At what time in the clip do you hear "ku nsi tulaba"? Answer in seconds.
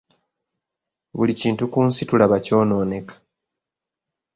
1.71-2.37